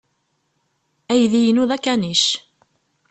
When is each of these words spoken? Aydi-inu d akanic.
Aydi-inu 1.11 1.63
d 1.69 1.71
akanic. 1.75 2.23